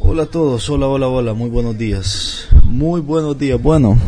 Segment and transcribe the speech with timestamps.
[0.00, 2.48] Hola a todos, hola, hola, hola, muy buenos días.
[2.62, 3.60] Muy buenos días.
[3.60, 3.98] Bueno,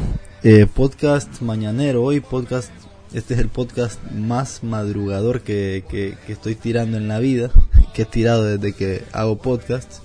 [0.42, 2.70] eh, podcast mañanero hoy, podcast,
[3.12, 7.50] este es el podcast más madrugador que, que, que estoy tirando en la vida,
[7.92, 10.00] que he tirado desde que hago podcast.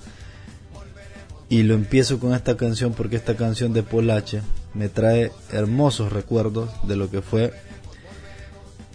[1.49, 4.41] Y lo empiezo con esta canción porque esta canción de Polache
[4.73, 7.53] me trae hermosos recuerdos de lo que fue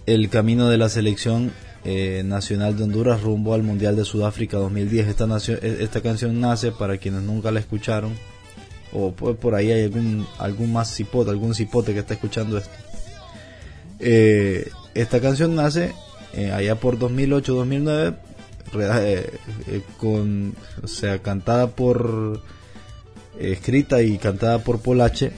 [0.06, 1.52] el camino de la selección
[1.84, 5.08] eh, nacional de Honduras rumbo al Mundial de Sudáfrica 2010.
[5.08, 8.12] Esta, e, esta canción nace, para quienes nunca la escucharon,
[8.92, 12.74] o por, por ahí hay algún, algún más cipote, algún cipote que está escuchando esto.
[13.98, 15.92] Eh, esta canción nace
[16.32, 18.16] eh, allá por 2008-2009,
[18.74, 19.30] eh,
[19.66, 22.40] eh, con, o sea, cantada por,
[23.38, 25.32] escrita y cantada por Polache.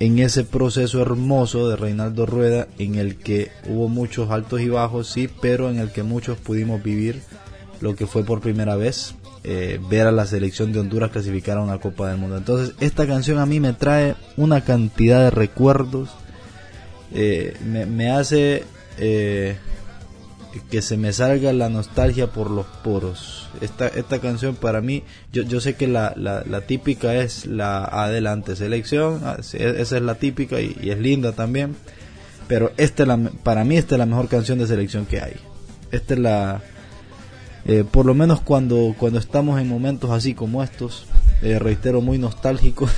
[0.00, 5.08] En ese proceso hermoso de Reinaldo Rueda en el que hubo muchos altos y bajos,
[5.08, 7.20] sí, pero en el que muchos pudimos vivir
[7.80, 11.62] lo que fue por primera vez eh, ver a la selección de Honduras clasificar a
[11.62, 12.36] una Copa del Mundo.
[12.36, 16.10] Entonces esta canción a mí me trae una cantidad de recuerdos,
[17.14, 18.64] eh, me, me, hace
[18.98, 19.56] eh,
[20.60, 23.48] que se me salga la nostalgia por los poros.
[23.60, 27.84] Esta, esta canción para mí, yo, yo sé que la, la, la típica es la
[27.84, 31.76] adelante selección, ah, esa es la típica y, y es linda también,
[32.46, 35.34] pero esta es la, para mí esta es la mejor canción de selección que hay.
[35.90, 36.62] Esta es la,
[37.64, 41.06] eh, por lo menos cuando, cuando estamos en momentos así como estos,
[41.42, 42.90] eh, reitero, muy nostálgicos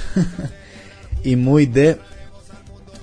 [1.25, 1.99] y muy de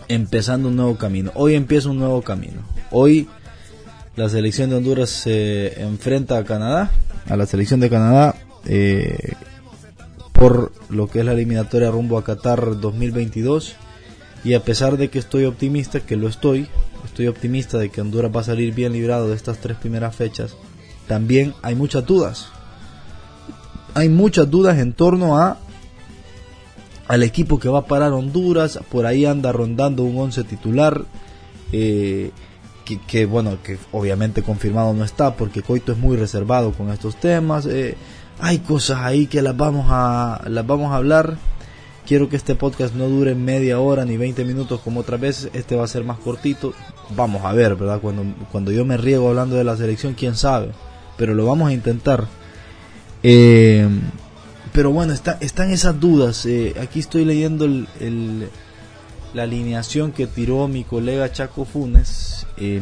[0.08, 1.32] empezando un nuevo camino.
[1.36, 2.62] Hoy empieza un nuevo camino.
[2.92, 3.28] Hoy
[4.18, 6.90] la selección de Honduras se enfrenta a Canadá,
[7.30, 9.34] a la selección de Canadá, eh,
[10.34, 13.76] por lo que es la eliminatoria rumbo a Qatar 2022.
[14.44, 16.68] Y a pesar de que estoy optimista, que lo estoy,
[17.06, 20.56] estoy optimista de que Honduras va a salir bien librado de estas tres primeras fechas,
[21.08, 22.48] también hay muchas dudas.
[23.94, 25.60] Hay muchas dudas en torno a
[27.08, 31.06] al equipo que va a parar Honduras, por ahí anda rondando un 11 titular.
[31.72, 32.32] Eh,
[32.96, 37.66] que, bueno, que obviamente confirmado no está porque Coito es muy reservado con estos temas.
[37.66, 37.96] Eh,
[38.40, 41.38] hay cosas ahí que las vamos a las vamos a hablar.
[42.08, 45.52] Quiero que este podcast no dure media hora ni 20 minutos como otras veces.
[45.54, 46.74] Este va a ser más cortito.
[47.16, 48.00] Vamos a ver, ¿verdad?
[48.00, 50.72] Cuando, cuando yo me riego hablando de la selección, quién sabe.
[51.18, 52.26] Pero lo vamos a intentar.
[53.24, 53.88] Eh,
[54.72, 56.46] pero bueno, está, están esas dudas.
[56.46, 58.50] Eh, aquí estoy leyendo el, el
[59.38, 62.82] la alineación que tiró mi colega Chaco Funes, eh,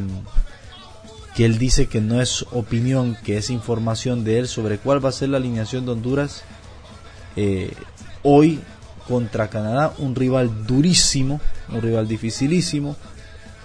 [1.36, 5.10] que él dice que no es opinión, que es información de él sobre cuál va
[5.10, 6.44] a ser la alineación de Honduras
[7.36, 7.74] eh,
[8.24, 8.62] hoy
[9.08, 12.96] contra Canadá, un rival durísimo, un rival dificilísimo,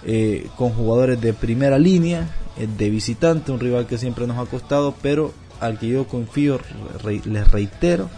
[0.05, 2.27] eh, con jugadores de primera línea,
[2.57, 6.59] eh, de visitante, un rival que siempre nos ha costado, pero al que yo confío,
[7.25, 8.09] les reitero,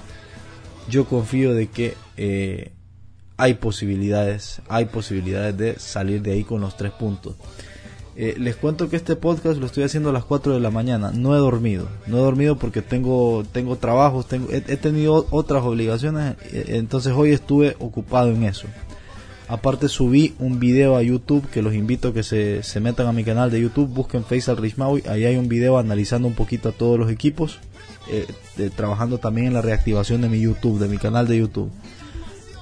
[0.89, 1.95] yo confío de que
[3.37, 7.35] hay posibilidades, hay posibilidades de salir de ahí con los tres puntos.
[8.15, 11.11] Eh, les cuento que este podcast lo estoy haciendo a las 4 de la mañana.
[11.13, 11.87] No he dormido.
[12.07, 16.35] No he dormido porque tengo, tengo trabajos, tengo, he, tenido otras obligaciones.
[16.51, 18.67] Eh, entonces hoy estuve ocupado en eso.
[19.47, 23.13] Aparte subí un video a YouTube que los invito a que se, se metan a
[23.13, 23.87] mi canal de YouTube.
[23.87, 25.03] Busquen Faisal Rishmawi.
[25.07, 27.59] Ahí hay un video analizando un poquito a todos los equipos.
[28.11, 28.27] Eh,
[28.75, 31.71] trabajando también en la reactivación de mi YouTube, de mi canal de YouTube.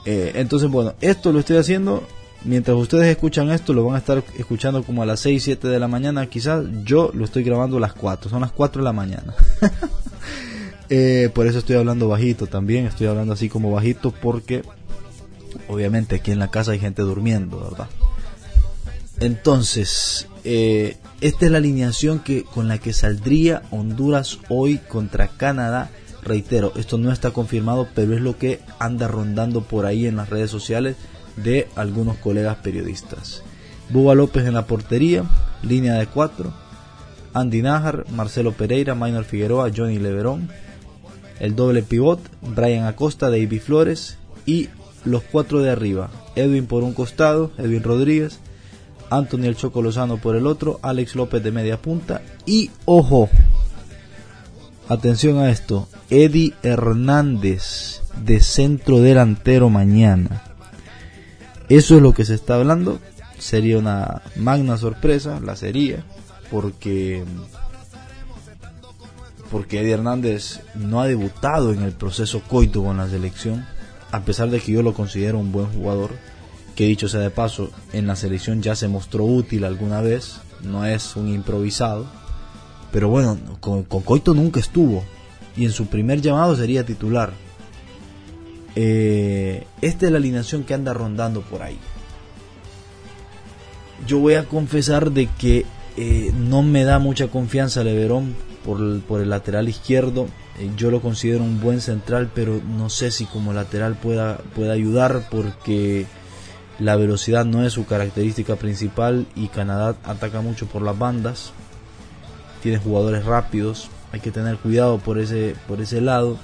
[0.05, 2.03] Eh, entonces, bueno, esto lo estoy haciendo.
[2.43, 5.79] Mientras ustedes escuchan esto, lo van a estar escuchando como a las 6, 7 de
[5.79, 6.25] la mañana.
[6.27, 8.29] Quizás yo lo estoy grabando a las 4.
[8.29, 9.35] Son las 4 de la mañana.
[10.89, 12.87] eh, por eso estoy hablando bajito también.
[12.87, 14.63] Estoy hablando así como bajito porque
[15.67, 17.87] obviamente aquí en la casa hay gente durmiendo, ¿verdad?
[19.19, 25.91] Entonces, eh, esta es la alineación que con la que saldría Honduras hoy contra Canadá
[26.23, 30.29] reitero, esto no está confirmado, pero es lo que anda rondando por ahí en las
[30.29, 30.95] redes sociales
[31.35, 33.43] de algunos colegas periodistas.
[33.89, 35.23] Buba López en la portería,
[35.63, 36.53] línea de cuatro,
[37.33, 40.49] Andy Najar, Marcelo Pereira, Maynor Figueroa, Johnny Leverón,
[41.39, 44.17] el doble pivot, Brian Acosta, David Flores.
[44.45, 44.69] Y
[45.05, 48.39] los cuatro de arriba, Edwin por un costado, Edwin Rodríguez,
[49.09, 52.21] Anthony El Choco Lozano por el otro, Alex López de media punta.
[52.45, 53.29] Y ojo,
[54.87, 60.43] atención a esto, Eddie Hernández de centro delantero mañana.
[61.71, 62.99] Eso es lo que se está hablando.
[63.39, 66.03] Sería una magna sorpresa, la sería,
[66.51, 67.23] porque
[69.49, 73.65] porque Eddie Hernández no ha debutado en el proceso coito con la selección,
[74.11, 76.11] a pesar de que yo lo considero un buen jugador,
[76.75, 80.83] que dicho sea de paso, en la selección ya se mostró útil alguna vez, no
[80.83, 82.05] es un improvisado,
[82.91, 85.05] pero bueno, con, con Coito nunca estuvo,
[85.55, 87.31] y en su primer llamado sería titular.
[88.75, 91.77] Eh, esta es la alineación que anda rondando por ahí.
[94.07, 95.65] Yo voy a confesar de que
[95.97, 100.27] eh, no me da mucha confianza Leverón por el, por el lateral izquierdo.
[100.59, 104.73] Eh, yo lo considero un buen central, pero no sé si como lateral pueda, pueda
[104.73, 106.05] ayudar porque
[106.79, 111.51] la velocidad no es su característica principal y Canadá ataca mucho por las bandas.
[112.63, 116.37] Tiene jugadores rápidos, hay que tener cuidado por ese, por ese lado.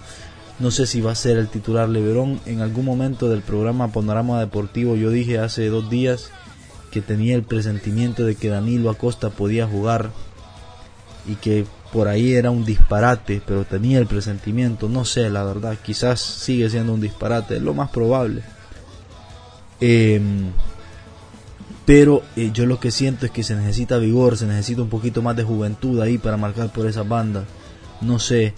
[0.59, 2.39] No sé si va a ser el titular Leverón.
[2.45, 6.31] En algún momento del programa Panorama Deportivo yo dije hace dos días
[6.91, 10.11] que tenía el presentimiento de que Danilo Acosta podía jugar
[11.27, 15.77] y que por ahí era un disparate, pero tenía el presentimiento, no sé, la verdad,
[15.83, 18.43] quizás sigue siendo un disparate, es lo más probable.
[19.79, 20.51] Em,
[21.85, 25.21] pero eh, yo lo que siento es que se necesita vigor, se necesita un poquito
[25.21, 27.45] más de juventud ahí para marcar por esa banda.
[28.01, 28.53] No sé,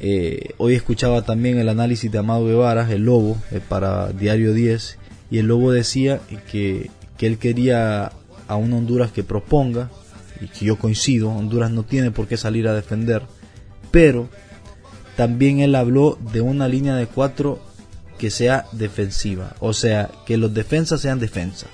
[0.00, 4.98] eh, hoy escuchaba también el análisis de Amado Guevara, el Lobo, eh, para Diario 10,
[5.30, 6.20] y el Lobo decía
[6.50, 8.12] que, que él quería
[8.48, 9.90] a un Honduras que proponga,
[10.40, 13.22] y que yo coincido, Honduras no tiene por qué salir a defender,
[13.90, 14.28] pero
[15.16, 17.60] también él habló de una línea de cuatro
[18.18, 21.70] que sea defensiva, o sea, que los defensas sean defensas,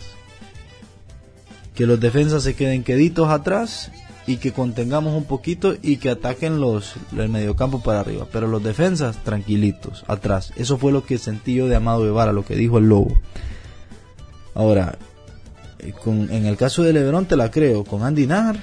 [1.75, 3.91] que los defensas se queden queditos atrás
[4.31, 8.63] y que contengamos un poquito y que ataquen los el mediocampo para arriba, pero los
[8.63, 10.53] defensas tranquilitos atrás.
[10.55, 13.19] Eso fue lo que sentí yo de Amado Guevara, lo que dijo el Lobo.
[14.55, 14.99] Ahora,
[15.81, 18.61] eh, con, en el caso de Lebron te la creo, con Andy Najar,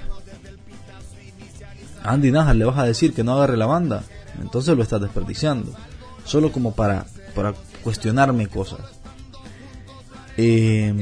[2.01, 4.03] Andy Najar le vas a decir que no agarre la banda,
[4.41, 5.73] entonces lo estás desperdiciando,
[6.23, 7.53] solo como para, para
[7.83, 8.79] cuestionarme cosas.
[10.37, 10.93] Eh,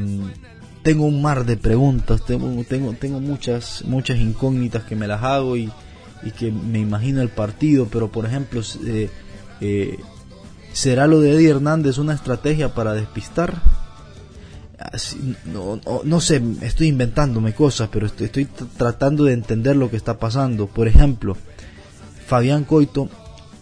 [0.86, 5.58] tengo un mar de preguntas, tengo, tengo, tengo muchas, muchas incógnitas que me las hago
[5.58, 5.72] y,
[6.38, 9.10] que me imagino el partido, pero por ejemplo, eh,
[9.62, 9.98] eh,
[10.74, 13.64] ¿será lo de Eddie Hernández una estrategia para despistar?
[15.46, 18.46] no, no, sé, estoy inventándome cosas, pero estoy, estoy
[18.78, 20.68] tratando de entender lo que está pasando.
[20.68, 21.36] Por ejemplo,
[22.28, 23.10] Fabián Coito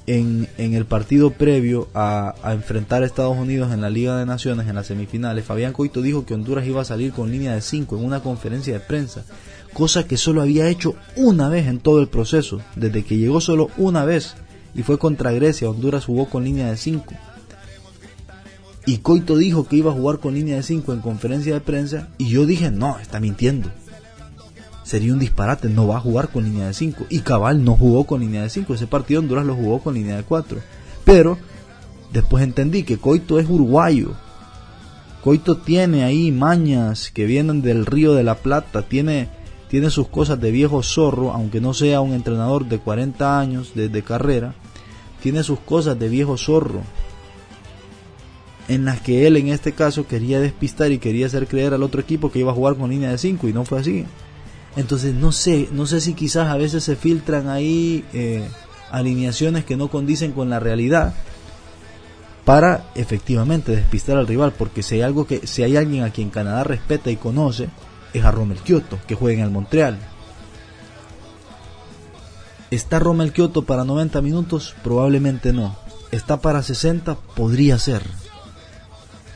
[0.07, 4.75] en, el partido previo a, enfrentar a Estados Unidos en la Liga de Naciones en
[4.75, 8.05] las semifinales, Fabián Coito dijo que Honduras iba a salir con línea de 5 en
[8.05, 9.23] una conferencia de prensa,
[9.73, 13.69] cosa que solo había hecho una vez en todo el proceso, desde que llegó solo
[13.77, 14.35] una vez
[14.75, 17.13] y fue contra Grecia, Honduras jugó con línea de 5.
[18.85, 22.09] Y Coito dijo que iba a jugar con línea de 5 en conferencia de prensa
[22.17, 23.69] y yo dije, no, está mintiendo
[24.83, 27.05] sería un disparate, no va a jugar con línea de 5.
[27.09, 30.17] Y Cabal no jugó con línea de 5, ese partido Honduras lo jugó con línea
[30.17, 30.59] de 4.
[31.03, 31.37] Pero
[32.11, 34.11] después entendí que Coito es uruguayo.
[35.23, 39.29] Coito tiene ahí mañas que vienen del río de la Plata, tiene,
[39.69, 44.03] tiene sus cosas de viejo zorro, aunque no sea un entrenador de 40 años de,
[44.03, 44.53] carrera,
[45.21, 46.81] tiene sus cosas de viejo zorro
[48.69, 51.99] en las que él en este caso quería despistar y quería hacer creer al otro
[51.99, 54.05] equipo que iba a jugar con línea de 5 y no fue así.
[54.75, 58.47] Entonces no sé, no sé si quizás a veces se filtran ahí eh,
[58.91, 61.13] alineaciones que no condicen con la realidad
[62.43, 66.29] para efectivamente despistar al rival, porque si hay algo que, si hay alguien a quien
[66.29, 67.69] Canadá respeta y conoce,
[68.13, 69.97] es a Romel Kioto, que juega en el Montreal.
[72.69, 74.75] ¿Está Romel Kioto para 90 minutos?
[74.83, 75.75] Probablemente no.
[76.11, 77.15] ¿Está para 60?
[77.35, 78.03] Podría ser.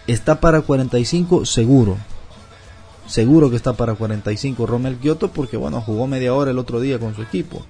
[0.07, 1.45] ¿Está para 45?
[1.45, 1.97] Seguro
[3.07, 6.99] seguro que está para 45 Romel Kioto porque bueno, jugó media hora el otro día
[6.99, 7.65] con su equipo.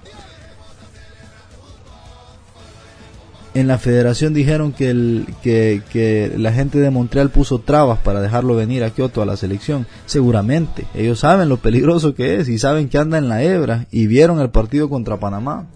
[3.54, 8.54] En la federación dijeron que, el, que, la gente de Montreal puso trabas para dejarlo
[8.54, 9.86] venir a Kioto a la selección.
[10.06, 14.06] Seguramente, ellos saben lo peligroso que es y saben que anda en la hebra y
[14.06, 15.66] vieron el partido contra Panamá.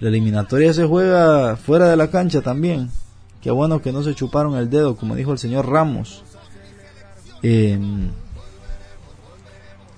[0.00, 2.90] La eliminatoria se juega fuera de la cancha también.
[3.40, 6.24] Qué bueno que no se chuparon el dedo, como dijo el señor Ramos.
[7.42, 7.78] Eh,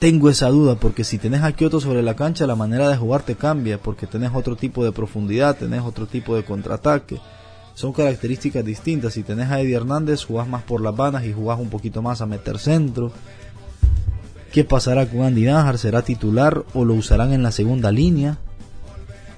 [0.00, 3.22] tengo esa duda porque si tenés a Kioto sobre la cancha la manera de jugar
[3.22, 7.20] te cambia porque tenés otro tipo de profundidad, tenés otro tipo de contraataque.
[7.74, 9.12] Son características distintas.
[9.12, 12.22] Si tenés a Eddie Hernández jugás más por las vanas y jugás un poquito más
[12.22, 13.12] a meter centro.
[14.52, 15.76] ¿Qué pasará con Andy Najar?
[15.76, 18.38] ¿Será titular o lo usarán en la segunda línea?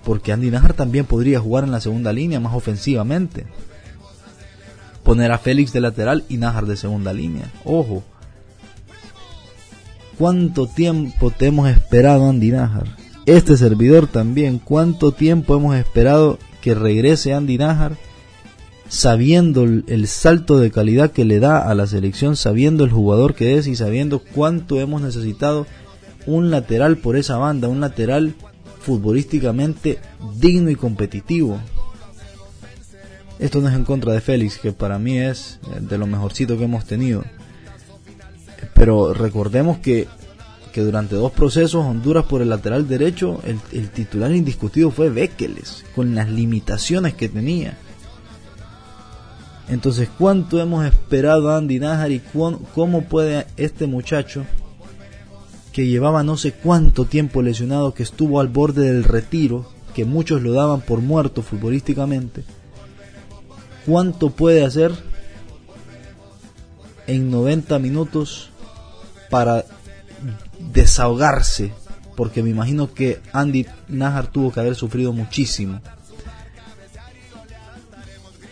[0.05, 3.47] Porque Andy Najar también podría jugar en la segunda línea más ofensivamente.
[5.03, 7.53] Poner a Félix de lateral y Najar de segunda línea.
[7.65, 8.05] Ojo,
[10.23, 12.87] cuánto tiempo te hemos esperado Andy Najar.
[13.27, 17.97] Este servidor también, cuánto tiempo hemos esperado que regrese Andy Najar
[18.87, 23.59] sabiendo el salto de calidad que le da a la selección, sabiendo el jugador que
[23.59, 25.67] es y sabiendo cuánto hemos necesitado
[26.25, 28.37] un lateral por esa banda, un lateral
[28.81, 29.99] futbolísticamente
[30.37, 31.59] digno y competitivo.
[33.41, 36.65] Esto no es en contra de Félix, que para mí es de lo mejorcito que
[36.67, 37.25] hemos tenido.
[38.83, 40.09] Pero recordemos que,
[40.73, 46.17] que durante dos procesos Honduras por el lateral derecho, el, titular indiscutido fue Bekeles, con
[46.17, 47.79] las limitaciones que tenía.
[49.69, 52.21] Entonces, ¿cuánto hemos esperado a Andy Najar y
[52.75, 54.47] cómo puede este muchacho,
[55.71, 60.43] que llevaba no sé cuánto tiempo lesionado, que estuvo al borde del retiro, que muchos
[60.43, 62.43] lo daban por muerto futbolísticamente,
[63.87, 64.91] cuánto puede hacer
[67.07, 68.49] en 90 minutos
[69.33, 69.65] para
[70.75, 71.73] desahogarse,
[72.17, 75.81] porque me imagino que Andy Najar tuvo que haber sufrido muchísimo.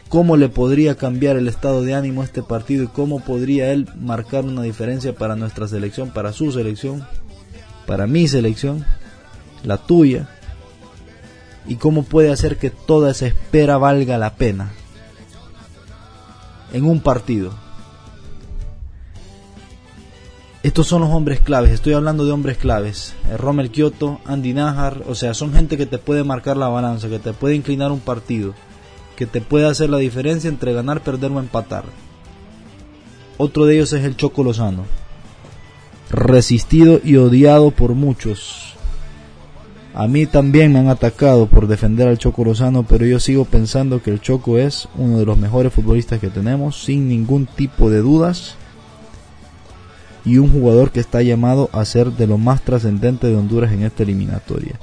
[0.08, 3.88] ¿Cómo le podría cambiar el estado de ánimo a este partido y cómo podría él
[4.00, 7.06] marcar una diferencia para nuestra selección, para su selección,
[7.86, 8.86] para mi selección,
[9.62, 10.30] la tuya?
[11.68, 14.72] ¿Y cómo puede hacer que toda esa espera valga la pena?
[16.72, 17.52] en un partido.
[20.62, 23.14] Estos son los hombres claves, estoy hablando de hombres claves.
[23.30, 27.08] Eh, Rommel Kioto, Andy Najar, o sea, son gente que te puede marcar la balanza,
[27.08, 28.54] que te puede inclinar un partido,
[29.16, 31.84] que te puede hacer la diferencia entre ganar, perder o empatar.
[33.38, 34.84] Otro de ellos es el Choco Lozano,
[36.10, 38.70] resistido y odiado por muchos,
[39.92, 44.00] a mí también me han atacado por defender al Choco Lozano, pero yo sigo pensando
[44.00, 47.98] que el Choco es uno de los mejores futbolistas que tenemos, sin ningún tipo de
[47.98, 48.54] dudas.
[50.24, 53.82] Y un jugador que está llamado a ser de lo más trascendente de Honduras en
[53.82, 54.78] esta eliminatoria.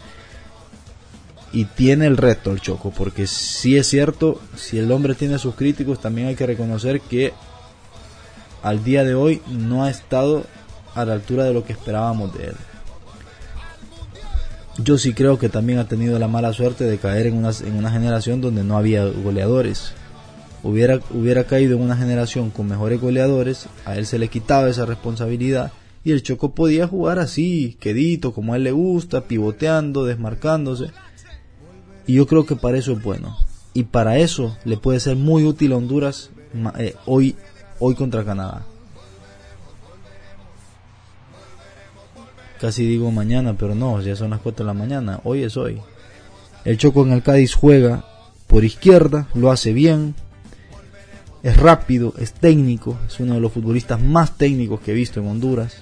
[1.54, 5.56] Y tiene el reto el Choco, porque si es cierto, si el hombre tiene sus
[5.56, 7.34] críticos, también hay que reconocer que
[8.64, 10.46] al día de hoy no ha estado
[10.96, 12.56] a la altura de lo que esperábamos de él
[14.78, 17.76] yo sí creo que también ha tenido la mala suerte de caer en una, en
[17.76, 19.94] una generación donde no había goleadores.
[20.64, 24.86] Hubiera, hubiera caído en una generación con mejores goleadores, a él se le quitaba esa
[24.86, 25.72] responsabilidad
[26.08, 30.92] y el Choco podía jugar así, quedito, como a él le gusta, pivoteando, desmarcándose.
[32.06, 33.36] Y yo creo que para eso es bueno.
[33.74, 36.32] Y para eso le puede ser muy útil a Honduras
[36.80, 37.36] eh, hoy,
[37.80, 38.66] hoy contra Canadá.
[42.62, 45.20] Casi digo mañana, pero no, ya son las 4 de la mañana.
[45.26, 45.82] Hoy es hoy.
[46.64, 48.06] El Choco en el Cádiz juega
[48.48, 50.16] por izquierda, lo hace bien.
[51.48, 55.28] Es rápido, es técnico, es uno de los futbolistas más técnicos que he visto en
[55.28, 55.78] Honduras.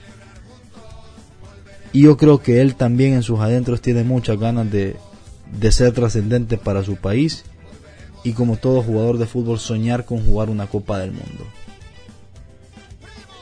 [1.92, 4.96] Y yo creo que él también en sus adentros tiene muchas ganas de,
[5.60, 7.46] de ser trascendente para su país
[8.24, 11.46] y como todo jugador de fútbol soñar con jugar una Copa del Mundo.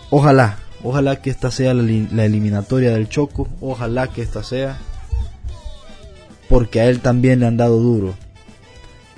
[0.10, 3.48] Ojalá, Ojalá que esta sea la, eliminatoria del Choco.
[3.62, 4.78] Ojalá que esta sea.
[6.50, 8.16] Porque a él también le han dado duro.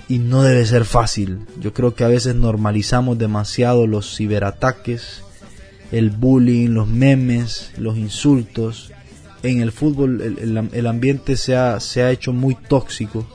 [0.07, 1.39] Y no debe ser fácil.
[1.59, 5.23] Yo creo que a veces normalizamos demasiado los ciberataques,
[5.91, 8.91] el bullying, los memes, los insultos.
[9.41, 13.25] En el fútbol el, ambiente se ha, se ha hecho muy tóxico.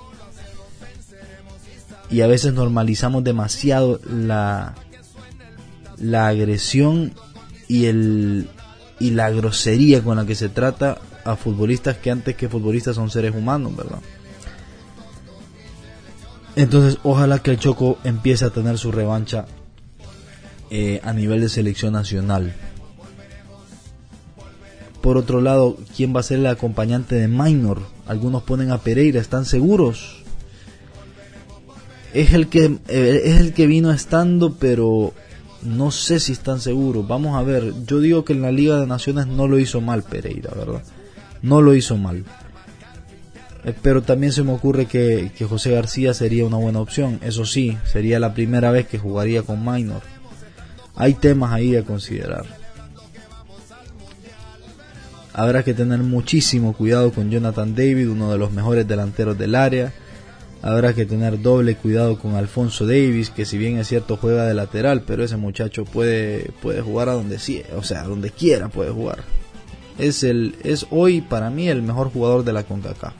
[2.09, 4.75] Y a veces normalizamos demasiado la,
[5.99, 7.15] la agresión
[7.69, 8.49] y el
[9.01, 13.11] y la grosería con la que se trata a futbolistas que antes que futbolistas son
[13.11, 13.99] seres humanos, ¿verdad?
[16.57, 19.47] Entonces, ojalá que el Choco empiece a tener su revancha
[20.71, 22.55] eh, a nivel de selección nacional.
[25.01, 27.83] Por otro lado, ¿quién va a ser el acompañante de Minor?
[28.07, 30.23] Algunos ponen a Pereira, ¿están seguros?
[32.13, 35.15] Es el que, eh, es el que vino estando, pero
[35.63, 37.07] no sé si están seguros.
[37.07, 37.73] Vamos a ver.
[37.87, 40.83] Yo digo que en la Liga de Naciones no lo hizo mal Pereira, ¿verdad?
[41.43, 42.25] No lo hizo mal.
[43.65, 47.21] Eh, pero también se me ocurre que, que, José García sería una buena opción.
[47.23, 50.03] Eso sí, sería la primera vez que jugaría con Minor.
[50.95, 52.45] Hay temas ahí a considerar.
[55.33, 59.93] Habrá que tener muchísimo cuidado con Jonathan David, uno de los mejores delanteros del área
[60.63, 64.53] Habrá que tener doble cuidado con Alfonso Davis, que si bien es cierto juega de
[64.53, 67.39] lateral, pero ese muchacho puede, puede jugar a donde
[67.75, 69.21] o sea, donde quiera puede jugar.
[69.99, 73.15] Es, el, es hoy para mí el mejor jugador de la CONCACAF.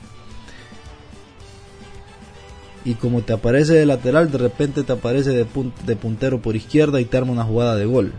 [2.83, 5.45] Y como te aparece de lateral, de repente te aparece de,
[5.85, 8.11] de puntero por izquierda y te arma una jugada de gol.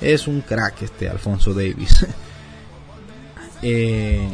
[0.00, 2.06] Es un crack este Alfonso Davis.
[3.62, 4.28] eh,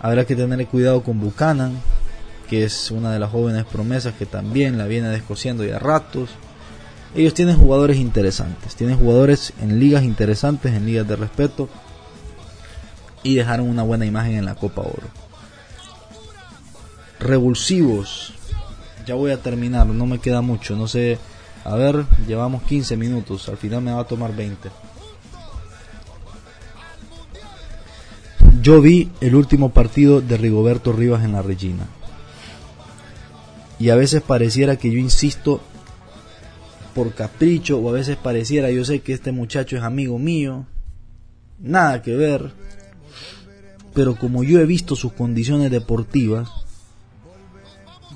[0.00, 1.80] habrá que tener cuidado con Buchanan
[2.46, 6.30] que es una de las jóvenes promesas que también la viene descosiendo ya ratos.
[7.14, 11.68] Ellos tienen jugadores interesantes, tienen jugadores en ligas interesantes, en ligas de respeto
[13.22, 15.08] y dejaron una buena imagen en la Copa Oro.
[17.20, 18.34] Revulsivos.
[19.06, 21.18] ya voy a terminar, no me queda mucho, no sé,
[21.64, 24.70] a ver, llevamos 15 minutos, al final me va a tomar 20.
[28.62, 31.86] Yo vi el último partido de Rigoberto Rivas en la Regina.
[33.78, 35.60] Y a veces pareciera que yo insisto
[36.96, 40.66] por capricho o a veces pareciera, yo sé que este muchacho es amigo mío,
[41.58, 42.52] nada que ver,
[43.92, 46.48] pero como yo he visto sus condiciones deportivas,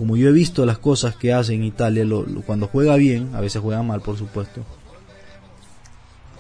[0.01, 2.07] como yo he visto las cosas que hace en Italia,
[2.47, 4.63] cuando juega bien, a veces juega mal por supuesto,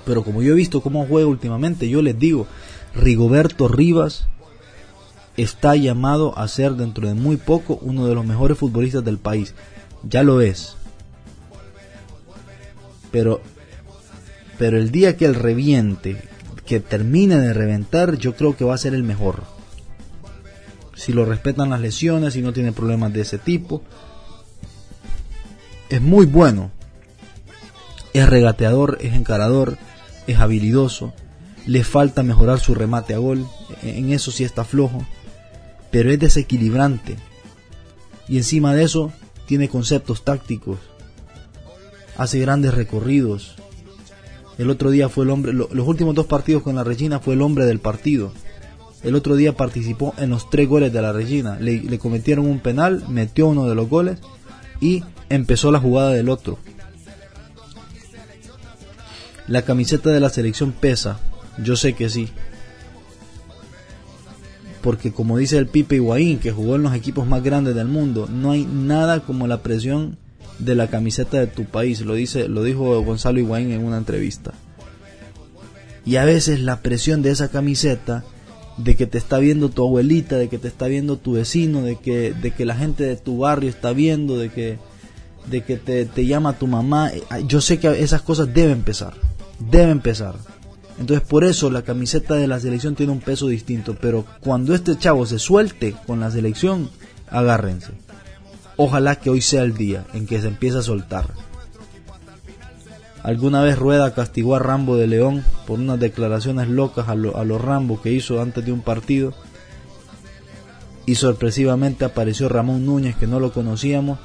[0.06, 2.46] pero como yo he visto cómo juega últimamente, yo les digo,
[2.94, 4.28] Rigoberto Rivas
[5.36, 9.52] está llamado a ser dentro de muy poco uno de los mejores futbolistas del país,
[10.04, 10.78] ya lo es,
[13.10, 13.42] pero,
[14.56, 16.16] pero el día que él reviente,
[16.64, 19.59] que termine de reventar, yo creo que va a ser el mejor.
[21.00, 23.82] Si lo respetan las lesiones, si no tiene problemas de ese tipo.
[25.88, 26.70] Es muy bueno.
[28.12, 29.78] Es regateador, es encarador,
[30.26, 31.14] es habilidoso.
[31.64, 33.46] Le falta mejorar su remate a gol.
[33.82, 35.06] En eso sí está flojo.
[35.90, 37.16] Pero es desequilibrante.
[38.28, 39.10] Y encima de eso
[39.46, 40.80] tiene conceptos tácticos
[42.18, 43.54] hace grandes recorridos.
[44.58, 47.40] El otro día fue el hombre, los últimos dos partidos con la Regina fue el
[47.40, 48.34] hombre del partido.
[49.02, 51.58] El otro día participó en los tres goles de la Regina.
[51.58, 54.18] Le, cometieron un penal, metió uno de los goles
[54.80, 56.58] y empezó la jugada del otro.
[59.46, 61.18] La camiseta de la selección pesa,
[61.62, 62.28] yo sé que sí.
[64.82, 68.28] Porque como dice el Pipe Higuaín, que jugó en los equipos más grandes del mundo,
[68.30, 70.18] no hay nada como la presión
[70.58, 74.52] de la camiseta de tu país, lo dice, lo dijo Gonzalo Higuaín en una entrevista.
[76.04, 78.24] Y a veces la presión de esa camiseta,
[78.82, 81.96] de que te está viendo tu abuelita, de que te está viendo tu vecino, de
[81.96, 84.78] que, de que la gente de tu barrio está viendo, de que,
[85.50, 89.14] de que te, te llama tu mamá, eh, yo sé que esas cosas deben empezar,
[89.58, 90.36] deben empezar.
[90.98, 94.98] Entonces por eso la camiseta de la selección tiene un peso distinto, pero cuando este
[94.98, 96.90] chavo se suelte con la selección,
[97.28, 97.92] agárrense.
[98.76, 101.26] Ojalá que hoy sea el día en que se empiece a soltar.
[103.22, 108.00] Alguna vez Rueda castigó a Rambo de León por unas declaraciones locas a, los Rambo
[108.00, 109.34] que hizo antes de un partido.
[111.04, 114.18] Y sorpresivamente apareció Ramón Núñez, que no lo conocíamos,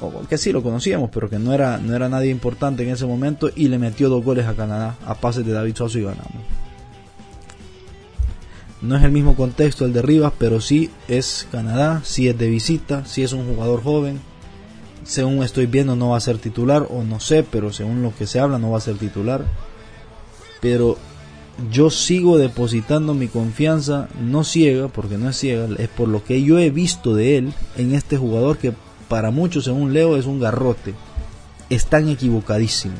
[0.00, 3.06] o que sí lo conocíamos, pero que no era, no era nadie importante en ese
[3.06, 6.42] momento, y le metió dos goles a Canadá a pases de David Soso y ganamos.
[8.82, 12.48] No es el mismo contexto el de Rivas, pero sí es Canadá, sí es de
[12.48, 14.20] visita, sí es un jugador joven.
[15.06, 18.26] Según estoy viendo no va a ser titular, o no sé, pero según lo que
[18.26, 19.44] se habla no va a ser titular.
[20.60, 20.98] Pero
[21.70, 26.42] yo sigo depositando mi confianza, no ciega, porque no es ciega, es por lo que
[26.42, 28.74] yo he visto de él en este jugador que
[29.08, 30.94] para muchos, según Leo, es un garrote.
[31.70, 32.98] Están equivocadísimos.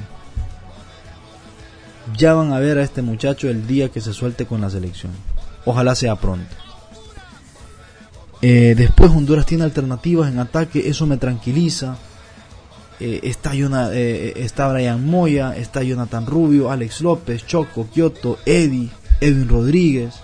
[2.17, 5.13] Ya van a ver a este muchacho el día que se suelte con la selección.
[5.65, 6.55] Ojalá sea pronto.
[8.43, 11.97] Eh, después Honduras tiene alternativas en ataque, eso me tranquiliza.
[13.01, 19.49] Eh, está, eh, está Brian Moya, está Jonathan Rubio, Alex López, Choco, Kioto, Eddie, Edwin
[19.49, 20.15] Rodríguez.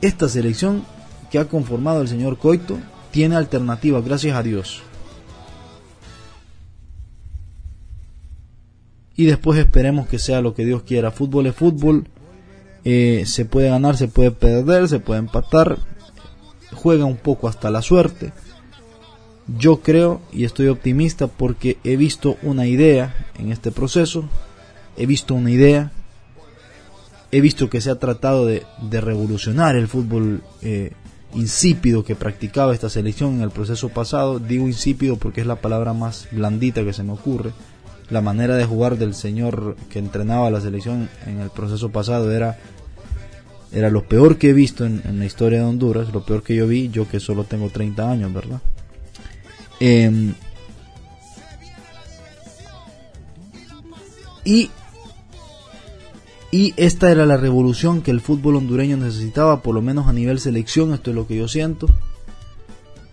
[0.00, 0.84] Esta selección
[1.30, 2.78] que ha conformado el señor Coito
[3.10, 4.82] tiene alternativas, gracias a Dios.
[9.16, 11.10] Y después esperemos que sea lo que Dios quiera.
[11.10, 12.06] Fútbol es fútbol
[12.88, 15.80] eh, se puede ganar, se puede perder, se puede empatar,
[16.72, 18.32] juega un poco hasta la suerte.
[19.58, 24.28] Yo creo y estoy optimista porque he visto una idea en este proceso,
[24.96, 25.90] he visto una idea,
[27.32, 30.92] he visto que se ha tratado de, revolucionar el fútbol eh,
[31.34, 34.38] insípido que practicaba esta selección en el proceso pasado.
[34.38, 37.50] Digo insípido porque es la palabra más blandita que se me ocurre.
[38.10, 42.56] La manera de jugar del señor que entrenaba la selección en el proceso pasado era
[43.76, 46.66] era lo peor que he visto en, la historia de Honduras, lo peor que yo
[46.66, 48.62] vi, yo que solo tengo 30 años, ¿verdad?
[49.80, 50.32] Em,
[54.46, 54.70] y,
[56.50, 60.40] y esta era la revolución que el fútbol hondureño necesitaba, por lo menos a nivel
[60.40, 61.86] selección, esto es lo que yo siento.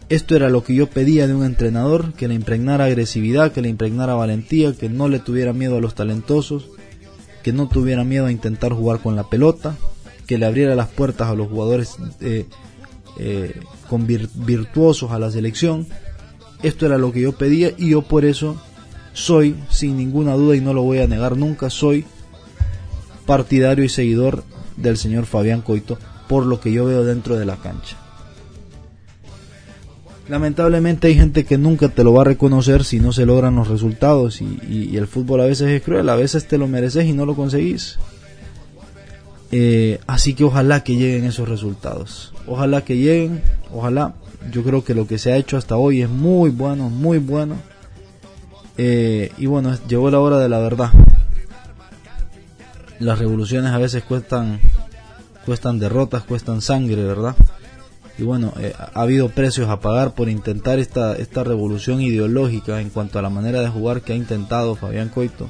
[0.08, 3.68] Esto era lo que yo pedía de un entrenador, que le impregnara agresividad, que le
[3.68, 6.70] impregnara valentía, que no le tuviera miedo a los talentosos,
[7.44, 9.76] que no tuviera miedo a intentar jugar con la pelota,
[10.34, 12.48] que le abriera las puertas a los jugadores eh,
[13.20, 15.86] eh, con virtuosos a la selección.
[16.64, 18.60] Esto era lo que yo pedía y yo por eso
[19.14, 22.06] soy, sin ninguna duda y no lo voy a negar nunca, soy
[23.28, 24.44] partidario y seguidor
[24.76, 27.96] del señor Fabián Coito por lo que yo veo dentro de la cancha.
[30.28, 33.68] lamentablemente hay gente que nunca te lo va a reconocer si no se logran los
[33.68, 37.28] resultados y, el fútbol a veces es cruel, a veces te lo mereces y no
[37.28, 38.00] lo conseguís.
[39.56, 44.16] Eh, así que ojalá que lleguen esos resultados, ojalá que lleguen, ojalá.
[44.52, 47.58] Yo creo que lo que se ha hecho hasta hoy es muy bueno, muy bueno.
[48.78, 50.90] Eh, y bueno, llegó la hora de la verdad.
[52.98, 54.60] Las revoluciones a veces cuestan,
[55.46, 57.36] cuestan derrotas, cuestan sangre, ¿verdad?
[58.18, 62.90] y bueno, eh, ha habido precios a pagar por intentar esta, esta revolución ideológica en
[62.90, 65.48] cuanto a la manera de jugar que ha intentado Fabián Coito.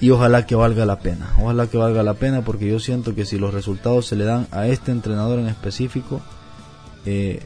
[0.00, 3.24] Y ojalá que valga la pena, ojalá que valga la pena porque yo siento que
[3.24, 6.20] si los resultados se le dan a este entrenador en específico,
[7.04, 7.42] eh,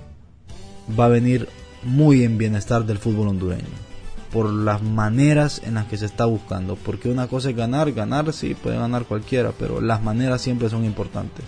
[0.98, 1.48] va a venir
[1.82, 3.92] muy en bienestar del fútbol hondureño
[4.32, 6.76] por las maneras en las que se está buscando.
[6.76, 10.84] Porque una cosa es ganar, ganar sí, puede ganar cualquiera, pero las maneras siempre son
[10.84, 11.44] importantes.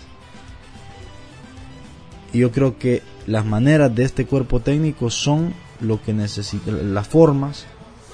[2.31, 7.07] Y yo creo que las maneras de este cuerpo técnico son lo que necesita, las
[7.07, 7.65] formas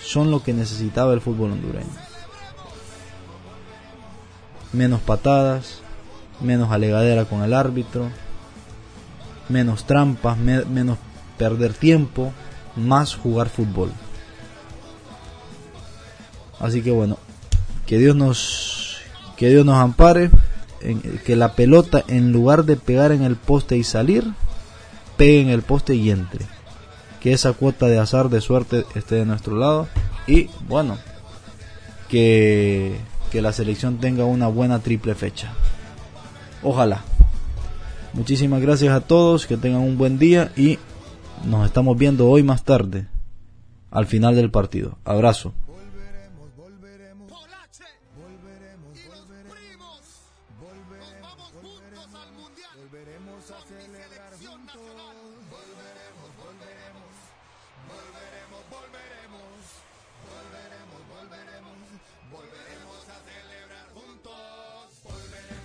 [0.02, 2.11] son lo que necesitaba el fútbol hondureño.
[4.74, 5.80] Menos patadas,
[6.40, 8.10] menos alegadera con el árbitro,
[9.50, 10.98] menos trampas, menos
[11.38, 12.32] perder tiempo,
[12.76, 13.92] más jugar fútbol.
[16.60, 17.18] Así que bueno,
[17.86, 19.02] que Dios nos
[19.36, 20.30] que Dios nos ampare
[21.26, 24.34] que la pelota en lugar de pegar en el poste y salir,
[25.18, 26.46] pegue en el poste y entre.
[27.20, 29.88] Que esa cuota de azar, de suerte esté de nuestro lado.
[30.28, 30.98] Y bueno,
[32.10, 33.00] que,
[33.32, 35.54] que la selección tenga una buena triple fecha.
[36.64, 37.02] Ojalá.
[38.14, 39.48] Muchísimas gracias a todos.
[39.48, 40.52] Que tengan un buen día.
[40.58, 40.80] Y
[41.46, 43.08] nos estamos viendo hoy más tarde.
[43.90, 44.98] Al final del partido.
[45.06, 45.54] Abrazo.
[45.66, 47.32] Volveremos, volveremos.
[48.16, 50.02] Volveremos y nos primos.
[50.60, 51.38] Volveremos.
[51.40, 52.76] Nos juntos al Mundial.
[52.78, 55.18] Volveremos a la selección nacional.
[55.48, 57.12] Volveremos, volveremos.
[57.88, 59.56] Volveremos, volveremos.
[60.28, 62.21] Volveremos, volveremos.
[62.32, 65.04] Volveremos a celebrar juntos.
[65.04, 65.61] Volveremos.